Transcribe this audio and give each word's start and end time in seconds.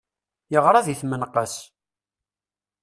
Yeɣra 0.51 0.81
di 0.85 0.95
tmenqas. 1.01 1.55